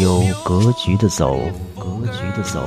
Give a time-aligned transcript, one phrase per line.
[0.00, 1.38] 有格局的走，
[1.78, 2.60] 格局的走；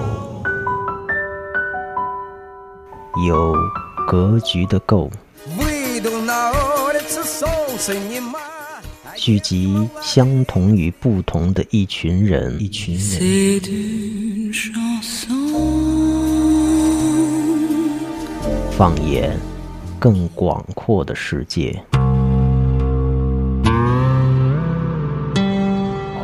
[3.28, 3.54] 有
[4.08, 5.12] 格局的够。
[9.16, 14.52] 聚集相同与不同的一群人，一群人。
[18.72, 19.38] 放眼
[20.00, 21.84] 更广阔的世界。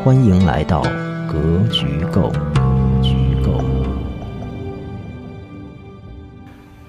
[0.04, 0.82] 欢迎来到
[1.32, 2.30] 格局构。
[3.02, 3.64] 局构，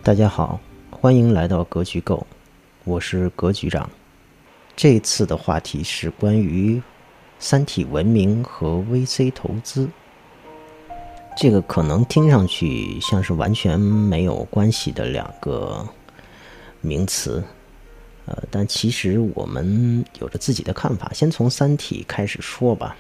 [0.02, 0.58] 大家好，
[0.90, 2.26] 欢迎来到格局构，
[2.82, 3.88] 我是格局长。
[4.74, 6.82] 这次的话题是关于
[7.38, 9.88] 三体文明和 VC 投资。
[11.36, 15.86] 这个可能听上去像是完全没有关系的两个
[16.80, 17.40] 名词，
[18.26, 21.10] 呃，但其实我们有着自己的看法。
[21.12, 22.96] 先从《三体》开始说吧。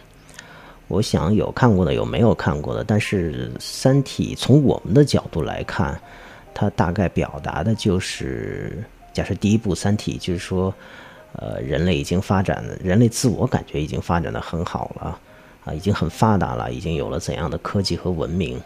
[0.86, 2.84] 我想有看过的，有没有看过的。
[2.84, 5.98] 但是《三体》从我们的角度来看，
[6.52, 10.72] 它大概表达的就是：假设第一部《三体》就是说，
[11.32, 15.18] 呃，人类已经发展，人类自我感觉已经发展的很好了，
[15.64, 18.60] 啊，已经很发达了，已经有了怎样的科技和文明。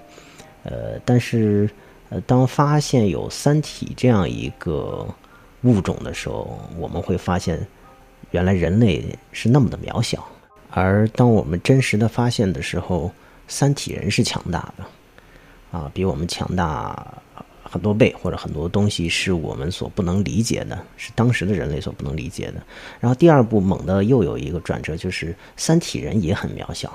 [0.65, 1.71] 呃，但是，
[2.11, 5.07] 呃，当发现有三体这样一个
[5.63, 7.67] 物种的时候，我们会发现，
[8.31, 10.27] 原来人类是那么的渺小。
[10.71, 13.11] 而当我们真实的发现的时候，
[13.49, 17.23] 三体人是强大的，啊，比我们强大
[17.63, 22.63] 很多倍，或者很多东西是我们所不能理解的，是当时的人类所不能理解的。
[23.01, 26.93] 然后第二步猛的又有一个转折，就是三体人也很渺小，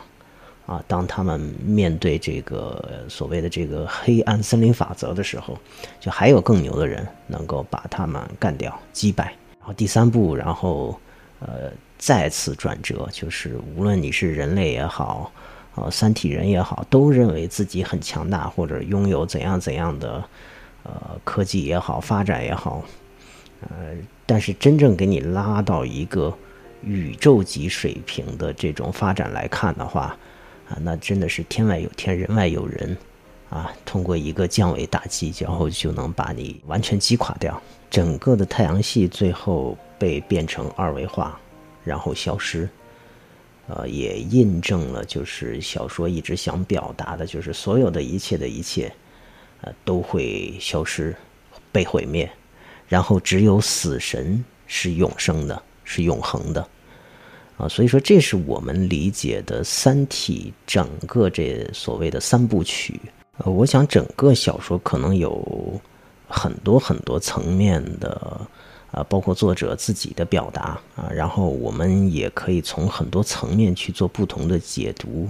[0.65, 5.57] 啊，当他们面对这个所谓的这个黑暗森林法则的时候，
[5.99, 9.33] 就还有更牛的人能够把他们干掉、击败。
[9.59, 10.99] 然后第三步，然后
[11.39, 11.71] 呃。
[11.95, 15.31] 再次转折，就是无论你是人类也好，
[15.75, 20.21] 呃，三体人也好，都认为自己很强大，或者拥有怎样怎样的
[20.83, 20.91] 呃
[21.23, 22.83] 科技也好，发展也好，
[23.61, 23.95] 呃，
[24.25, 26.37] 但是真正给你拉到一个
[26.81, 30.17] 宇宙级水平的这种发展来看的话，
[30.81, 32.97] 那真的是天外有天，人外有人，
[33.49, 41.39] 啊，通过一个降维打击，然后就能把你完全击垮掉，整个的太阳系最后被变成二维化。
[41.85, 42.69] 然后消失，
[43.67, 48.89] 呃，也印证了就是小说一直想表达的，就是所有的一切的一切，
[49.59, 51.13] 呃，都会消失，
[51.73, 52.31] 被毁灭，
[52.87, 56.65] 然后只有死神是永生的，是永恒的，
[57.57, 62.99] 啊，所以说这是我们理解的《三体》整个这所谓的三部曲。
[63.37, 65.79] 呃，我想整个小说可能有
[66.27, 68.41] 很多很多层面的。
[68.93, 75.27] 啊，包括作者自己的表达啊，然后我们也可以从很多层面去做不同的解读、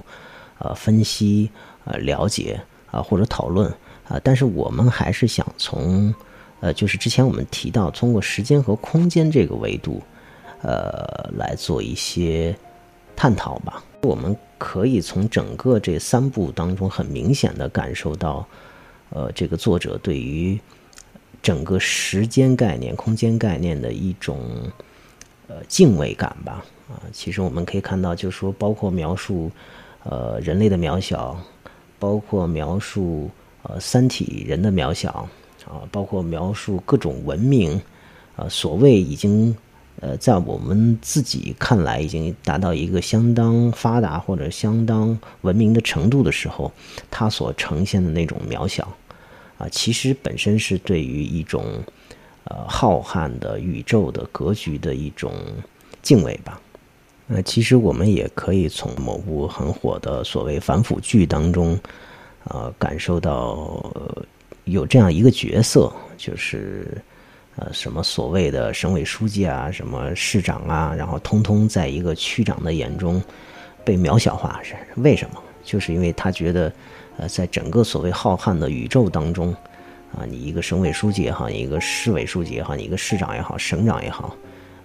[0.57, 1.49] 呃分析、
[1.85, 2.59] 呃了解
[2.91, 3.71] 啊或者讨论
[4.05, 6.13] 啊，但是我们还是想从
[6.59, 10.01] 呃，就是之前我们提到通过时间和空间这个维度，
[10.63, 12.55] 呃来做一些
[13.15, 13.83] 探讨吧。
[14.01, 18.43] 我们可以从整个这三部当中很明显的感受到，
[19.11, 20.59] 呃，这个作者对于。
[21.41, 24.39] 整个时间概念、空间概念的一种
[25.49, 29.51] 呃敬畏感吧，啊，其实我们可以看到，就是说，包括描述
[30.05, 31.37] 呃人类的渺小，
[31.99, 33.29] 包括描述
[33.63, 35.27] 呃三体人的渺小，
[35.65, 37.73] 啊，包括描述各种文明，
[38.37, 39.53] 啊，所谓已经
[40.03, 46.69] 呃在我们自己看来已经达到一个相当发达或者相当文明的程度的时候，
[47.09, 48.85] 它所呈现的那种渺小。
[49.57, 51.63] 啊，其实本身是对于一种，
[52.45, 55.31] 呃，浩瀚的宇宙的格局的一种
[56.01, 56.59] 敬畏吧。
[57.27, 61.79] 那其实我们也可以从某部很火的所谓反腐剧当中，
[62.45, 63.89] 呃，感受到
[64.65, 67.01] 有这样一个角色，就是
[67.55, 73.21] 呃，什么所谓的省委书记啊，什么市长啊，然后通通在一个区长的眼中
[73.83, 75.41] 被渺小化，是为什么？
[75.63, 76.71] 就是因为他觉得。
[77.15, 79.53] 呃，在整个所谓浩瀚的宇宙当中，
[80.17, 84.35] 啊，你一个省委书记也好，你一个市委书记也好，你一个市长也好，省长也好，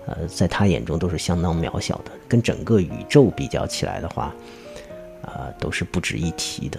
[0.07, 4.35] 呃，在他眼中都是相当渺小的，跟整个宇宙比较起来的话，
[5.23, 6.79] 啊，都是不值一提的。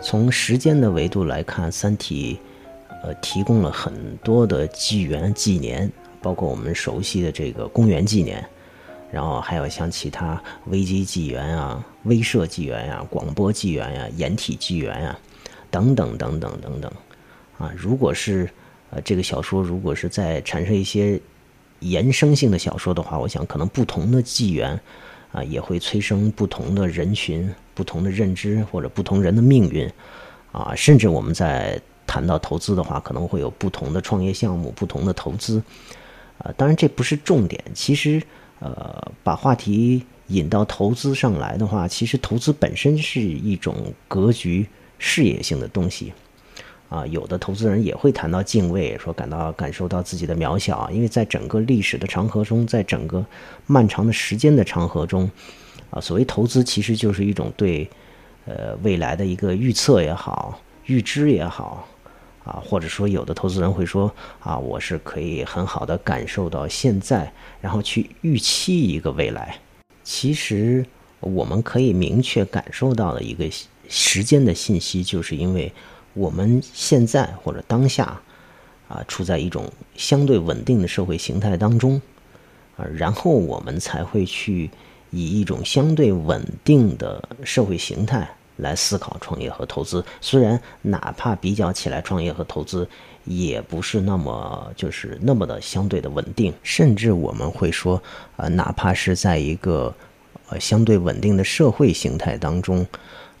[0.00, 2.38] 从时间的维度来看，《三体》
[3.02, 5.90] 呃提供了很多的纪元纪年，
[6.20, 8.44] 包括我们熟悉的这个公元纪年。
[9.12, 15.16] 然后还有像其他危机纪元啊、威慑纪元呀、广播纪元呀、掩体纪元呀，
[15.70, 16.92] 等等等等等等，
[17.56, 18.50] 啊，如果是
[18.90, 21.18] 呃这个小说如果是在产生一些
[21.78, 24.78] 延伸性的小说的话，我想可能不同的纪元，
[25.30, 29.88] 啊，也会催生不同的人群、不同的认知或者不同人的命运，
[30.50, 31.80] 啊，甚至我们在
[32.16, 35.62] 谈到投资的话，可能会有不同的创业项目、不同的投资，
[36.38, 37.62] 啊，当然这不是重点。
[37.74, 38.22] 其实，
[38.58, 44.66] 呃，把话题引到投资上来的话，其实投资本身是一种格局、
[44.98, 46.14] 事业性的东西。
[46.88, 53.22] 啊，有的投资人也会谈到敬畏，说感到感受到自己的渺小，因为在整个历史的长河中，在整个
[53.66, 55.30] 漫长的时间的长河中，
[55.90, 57.86] 啊，所谓投资其实就是一种对
[58.46, 61.88] 呃未来的一个预测也好，预知也好，
[62.46, 64.10] 啊，或者说有的投资人会说
[64.40, 69.58] 啊，我是可以很好的感受到现在，然后去预期一个未来。
[70.02, 70.86] 其实
[71.20, 73.44] 我们可以明确感受到的一个
[73.88, 75.70] 时间的信息，就是因为。
[76.18, 78.18] 我们现在或者当下，
[78.88, 82.00] 啊，处在一种相对稳定的社会形态当中，
[82.78, 84.70] 啊，然后我们才会去
[85.10, 90.04] 以一种相对稳定的社会形态来思考创业和投资。
[90.20, 92.88] 虽然哪怕比较起来，创业和投资
[93.24, 98.02] 也不是那么就是那么的相对的稳定，甚至我们会说，
[98.36, 99.94] 呃，哪怕是在一个
[100.48, 102.86] 呃相对稳定的社会形态当中，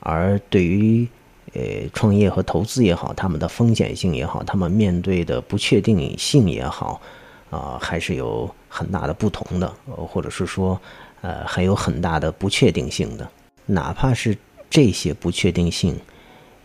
[0.00, 1.06] 而对于。
[1.54, 7.00] 呃，创业和投资也好，他们的风险性也好，他们面对的不确定性也好，
[7.48, 10.78] 啊，还是有很大的不同的，或者是说，
[11.22, 13.26] 呃，还有很大的不确定性的。
[13.64, 14.36] 哪怕是
[14.68, 15.96] 这些不确定性，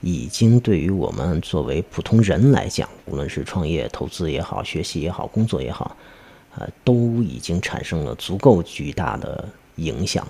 [0.01, 5.95] 已经对于我们作为普通人来讲，无论是创业、投资也好，学习也好，工作也好，
[6.55, 10.27] 啊，都已经产生了足够巨大的影响，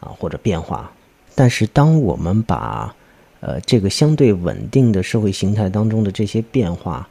[0.00, 0.90] 啊，或者变化。
[1.34, 2.94] 但是，当我们把
[3.40, 7.06] 呃，这个相对稳定的社会形态当中的这些变化，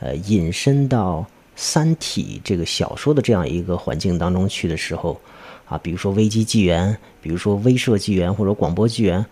[0.00, 1.18] 呃，引申到
[1.54, 5.20] 《三体》这个小说的这样一个环境当中去的时候，
[5.66, 9.24] 啊，比如说危机纪元，比如说威慑纪元或者广播纪元，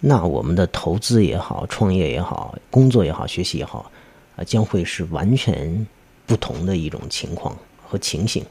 [0.00, 3.90] 那我们的投资也好，创业也好，工作也好，学习也好，
[4.36, 5.86] 啊，将会是完全
[6.26, 7.56] 不同的一种情况
[7.86, 8.44] 和情形，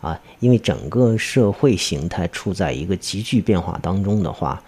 [0.00, 4.62] 啊，因为整个社会形态处在一个急剧变化当中的话，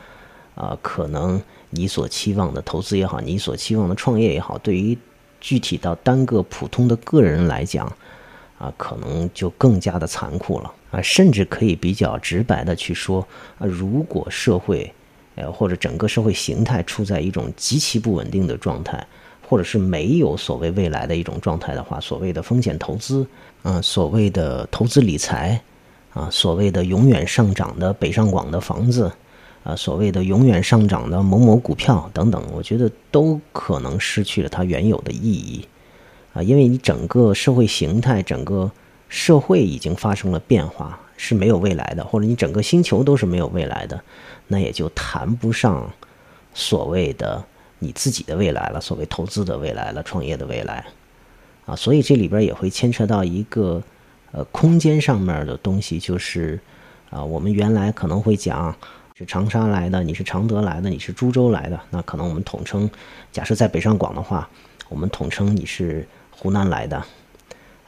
[0.55, 1.43] 啊，可能。
[1.77, 4.97] 你所期望的投资也好，你所期望的创业也好，对于
[5.41, 7.85] 具体到单个普通的个人来讲，
[8.59, 13.27] 啊，可能就更加的残酷了啊，甚至可以比较直白的去说
[13.59, 14.93] 啊，如果社会，
[15.35, 19.05] 呃，或者整个社会形态处在一种极其不稳定的状态，
[19.49, 23.27] 或者是没有所谓未来的一种状态的话，所谓的风险投资，
[23.63, 25.61] 啊，所谓的投资理财，
[26.13, 29.11] 啊，所谓的永远上涨的北上广的房子。
[29.65, 35.67] 啊，所谓的永远上涨的某某股票等等，我觉得都可能失去了它原有的意义，
[36.35, 38.71] 啊，因为你整个社会形态、整个
[39.15, 44.03] 社会已经发生了变化，是没有未来的，或者你整个星球都是没有未来的，
[44.49, 45.89] 那也就谈不上
[46.53, 47.45] 所谓的
[47.79, 50.85] 你自己的未来了，所谓投资的未来了，创业的未来，
[51.65, 53.81] 啊，所以这里边也会牵扯到一个
[54.33, 56.59] 呃空间上面的东西，就是
[57.11, 58.75] 啊，我们原来可能会讲。
[59.17, 62.91] 是长沙来的，你是常德来的，你是株洲来的，那可能我们统称。
[63.31, 64.51] 假设在北上广的话，
[64.89, 67.01] 我们统称你是湖南来的。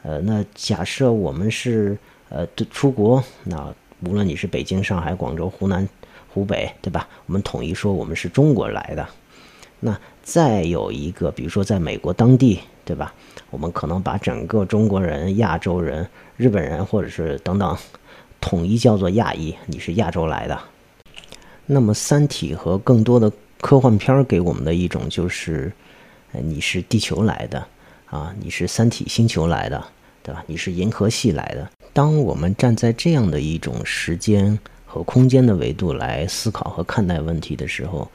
[0.07, 1.97] 呃，那假设我们是
[2.29, 3.75] 呃出国，那
[4.05, 5.85] 无论你是北京、上海、广州、湖南、
[6.33, 7.05] 湖北，对吧？
[7.25, 9.05] 我们统一说我们是中国来的。
[9.81, 13.13] 那再有一个，比如说在美国当地，对吧？
[13.49, 17.77] 我们可能把整个中国人、亚洲人、日本人，或者是等等，
[18.39, 20.57] 统一叫做亚裔，你是亚洲来的。
[21.65, 23.29] 那么，《三体》和更多的
[23.59, 25.69] 科幻片儿给我们的一种就是，
[26.31, 27.67] 你是地球来的
[28.05, 29.83] 啊，你是三体星球来的，
[30.27, 30.43] 对吧？
[30.45, 31.65] 你是银河系来的。
[31.93, 38.05] 当我们站在这样的一种时间和空间的维度来思考和看待问题的时候，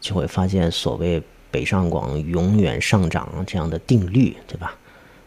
[0.00, 4.74] 就会发现，所谓北上广永远上涨这样的定律，对吧？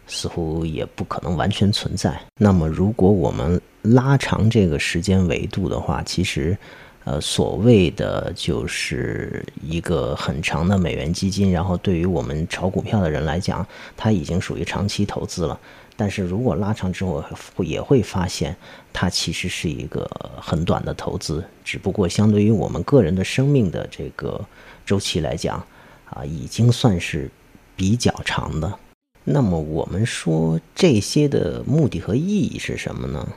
[0.07, 2.19] 似乎也不可能完全存在。
[2.39, 6.57] 那么，如果我们拉长这个时间维度的话，其实。
[7.05, 15.59] 呃，所谓的就是一个很长的美元基金，然后对于我们炒股票的人来讲，它已经属于长期投资了。
[15.95, 17.23] 但是如果拉长之后，
[17.59, 18.55] 也会发现
[18.91, 20.09] 它其实是一个
[20.41, 24.43] 很短的投资，只不过相对于我们个人的生命的这个
[24.85, 25.65] 周期来讲，
[26.09, 27.29] 啊，已经算是
[27.75, 28.79] 比较长的。
[29.23, 33.27] 那么我们说这些的目的和意义是什么呢？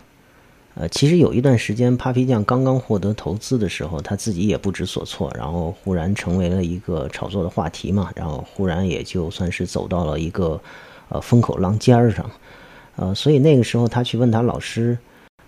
[0.74, 10.60] 呃，其实有一段时间，Papi 酱刚刚获得投资的时候，他自己也不知所措，然后忽然成为了一个炒作的话题嘛，然后忽然也就算是走到了一个
[11.08, 12.30] 呃风口浪尖儿上，
[12.96, 14.96] 呃，所以那个时候他去问他老师，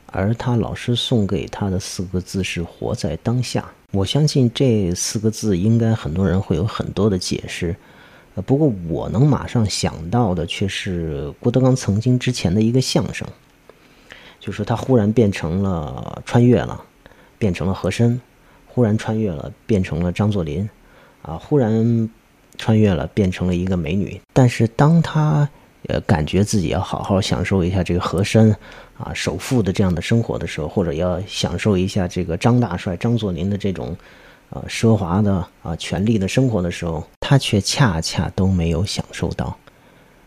[0.06, 3.64] 而他老师送给他的四个字是“活在当下”。
[3.92, 7.74] 我相信这四个字应该很多人会有很多的解释，
[8.34, 13.26] 呃，不过我能马上想到的却是郭德纲曾经之前的一个相声，
[14.38, 16.84] 就是他忽然变成了穿越了，
[17.38, 18.20] 变成了和珅，
[18.66, 20.68] 忽然穿越了变成了张作霖，
[21.22, 22.10] 啊，忽然
[22.58, 25.48] 穿越了变成了一个美女，但是当他。
[25.86, 28.54] 呃，感觉自己要好好享受一下这个和珅
[28.98, 33.96] 啊首富的这样的生活的时候，或者要享受一下这个张大帅张作霖的这种
[34.50, 39.56] 呃奢华的啊权力的生活的时候，他却恰恰都没有享受到。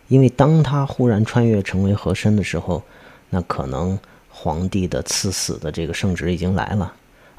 [0.07, 2.81] 因为当他忽然穿越成为和珅的时候，
[3.29, 6.91] 那可能皇帝的赐死的这个圣旨已经来了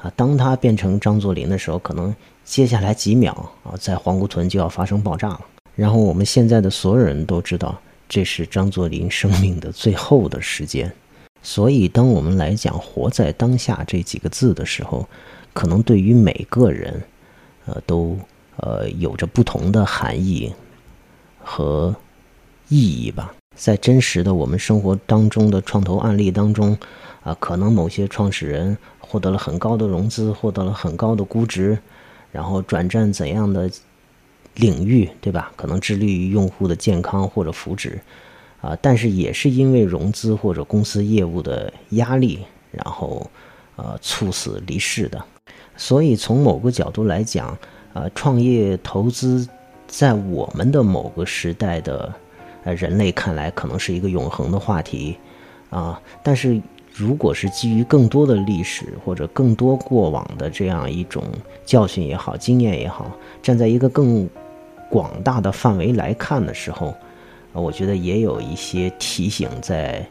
[0.03, 0.13] 啊。
[0.15, 3.33] 当他变成张作霖的时候，可能接下来几秒
[3.63, 5.41] 啊，在皇姑屯就要发生爆炸了。
[5.75, 7.75] 然后我们现在的所有人都知道。
[8.09, 10.93] 这是张作霖生命的最后的时间，
[11.41, 15.07] 所以当我们来讲“活在当下”这几个字的时候，
[15.51, 17.01] 可能对于每个人，
[17.65, 18.15] 呃，都
[18.57, 20.53] 呃有着不同的含义
[21.41, 21.95] 和
[22.67, 23.33] 意义吧。
[23.55, 26.77] 在真实的我们生活当中的创投案例当中，
[27.23, 31.77] 啊，可能某些创始人获得了很高的融资，获得了很高的估值，
[32.31, 33.69] 然后转战怎样的？
[34.57, 35.51] 领域对吧？
[35.55, 37.93] 可能致力于用户的健康或者福祉，
[38.61, 43.27] 啊，但是也是因为融资或者公司业务的压力，然后
[43.77, 45.25] 呃猝死离世的。
[45.75, 47.57] 所以从某个角度来讲，
[47.93, 49.49] 呃，创业投资
[49.87, 52.13] 在我们的某个时代的
[52.63, 55.17] 呃人类看来可能是一个永恒的话题
[55.69, 56.01] 啊。
[56.21, 56.61] 但是
[56.93, 61.23] 如果是基于更多的历史或者更多过往的这样一种
[61.65, 64.29] 教训也好、经验也好，站在一个更
[64.89, 66.93] 广大的范围来看的时候，
[67.51, 70.05] 我觉得也有一些提醒在，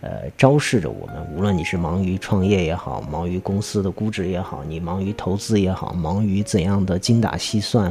[0.00, 1.24] 呃，昭示着我们。
[1.36, 7.86] 无论你是忙于创业也好，忙于公司的估值也好，你忙于投资也好，忙于怎样的精打细算，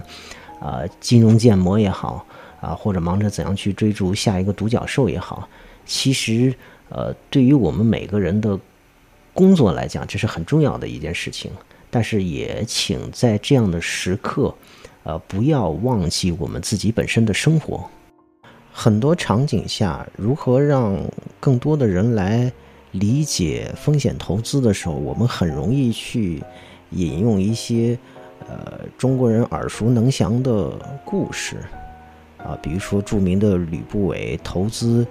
[0.60, 2.26] 啊，金融建模也好，
[2.64, 5.48] 啊，或者忙着怎样去追逐下一个独角兽也好，
[5.86, 6.56] 其实，
[6.88, 8.58] 呃，对于我们每个人的
[9.34, 11.52] 工作来讲，这是很重要的一件事情。
[11.92, 14.56] 但是也请在这样的时刻。
[15.04, 17.84] 呃，不要忘记我们自己本身的生活。
[18.72, 20.98] 很多场景下，如何让
[21.42, 22.50] 更多的人来
[22.92, 26.42] 理解风险投资的时候，我们很容易去
[26.92, 28.00] 引用一些
[28.48, 30.72] 呃中国人耳熟能详的
[31.04, 31.58] 故事
[32.44, 35.08] 啊，比如说著名的吕不韦投资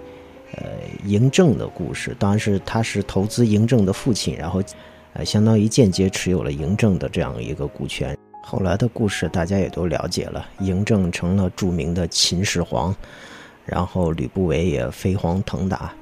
[0.56, 0.62] 呃
[1.06, 2.14] 嬴政的故事。
[2.18, 4.62] 当然是他是投资嬴政的父亲，然后
[5.14, 8.16] 呃相当于间接持有了嬴政的这样一个股权。
[8.44, 12.94] 后来的故事大家也都了解了，嬴政成了著名的秦始皇，
[13.64, 15.94] 然后吕不韦也飞黄腾达，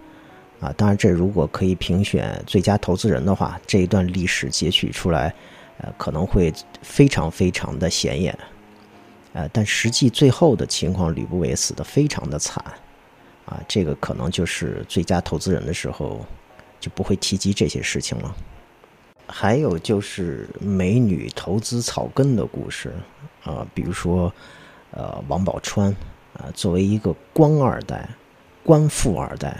[0.58, 5.32] 啊，当然这如果可以评选最佳投资人的话，这一段历史截取出来，
[5.78, 8.36] 呃，可能会非常非常的显眼，
[9.32, 12.64] 呃，但实际最后的情况，吕不韦死的非常的惨，
[13.46, 16.24] 啊，这个可能就是最佳投资人的时候
[16.80, 18.34] 就不会提及这些事情了。
[19.28, 22.92] 还有就是美女投资草根的故事，
[23.44, 24.32] 啊，比如说，
[24.90, 25.94] 呃，王宝钏，
[26.34, 28.08] 啊，作为一个官二代、
[28.64, 29.56] 官富二代、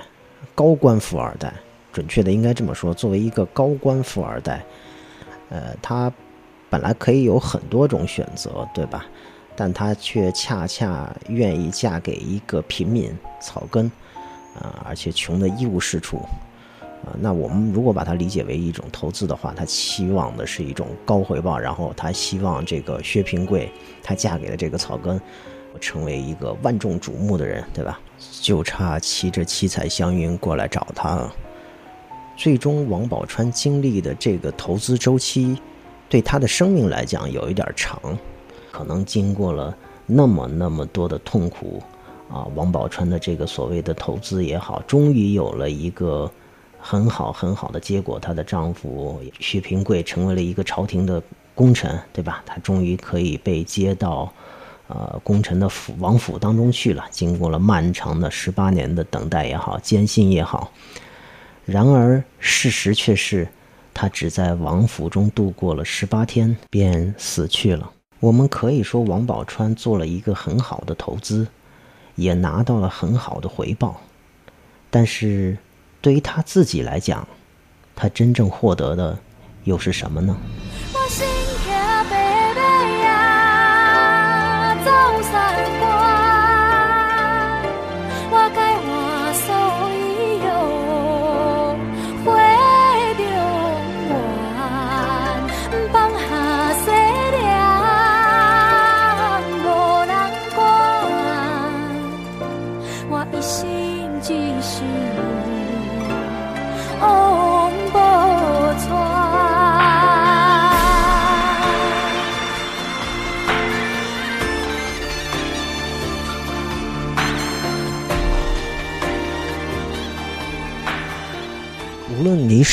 [0.57, 1.55] 高官富二代，
[1.93, 4.65] 准确的应该这么说，作为一个高官富二代，
[5.51, 6.13] 呃，他
[6.69, 9.07] 本来可以有很多种选择，对吧？
[9.61, 13.85] 但她却恰恰愿意嫁给一个平民草根，
[14.59, 16.17] 啊，而且穷的一无是处。
[17.05, 23.71] 啊，那我们如果把它理解为一种投资的话，她期望的是一种高回报，然后她希望这个薛平贵，
[24.03, 25.21] 她嫁给了这个草根，
[25.79, 28.01] 成为一个万众瞩目的人，对吧？
[28.41, 31.31] 就差骑着七彩祥云过来找他了。
[32.35, 35.61] 最终，王宝钏经历的这个投资周期，
[36.09, 38.01] 对她的生命来讲有一点长，
[38.71, 41.83] 可能经过了那么那么多的痛苦，
[42.29, 46.31] 啊，王宝钏的这个所谓的投资也好，终于有了一个。
[46.83, 51.23] 很好很好的结果，她的丈夫薛平贵成为了一个朝廷的
[51.55, 52.43] 功臣，对吧？
[52.47, 54.33] 他终于可以被接到，
[54.89, 57.05] 呃，功臣的府王府当中去了。
[57.11, 60.73] 经过了漫长的十八年的等待也好，艰辛也好，
[61.67, 63.47] 然而事实却是，
[63.93, 67.91] 他只在王府中度过了十八天，便死去了。
[68.21, 71.49] 我们可以说，王宝钏做了一个很好的投资，
[72.15, 74.01] 也拿到了很好的回报，
[74.89, 75.59] 但是。
[76.03, 77.29] 对于他自己来讲，
[77.95, 79.19] 他真正获得的
[79.65, 80.35] 又是什么呢？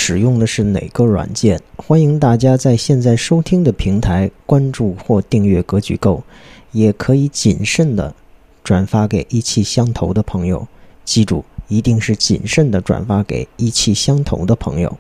[0.08, 1.62] 使用的是哪个软件？
[1.76, 6.24] 欢迎大家在现在收听的平台关注或订阅“格局购”，
[6.72, 8.16] 也可以谨慎的
[8.64, 10.66] 转发给意气相投的朋友。
[11.04, 14.98] 记住，一定是谨慎的转发给意气相投的朋友。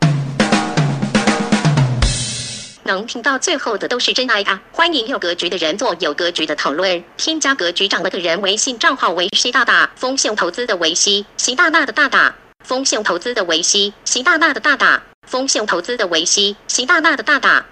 [2.84, 4.62] 能听到最后的都是真爱啊！
[4.74, 7.02] 欢迎有格局的人做有格局的讨论。
[7.16, 12.36] 添加格局长的个人微信账号为习大大，风险投资的维西，习大大的大大，
[12.68, 17.66] 风险投资的维西，习大大的大大，风险投资的维西，习大大的大大。